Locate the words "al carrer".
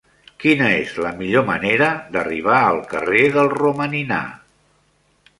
2.69-3.21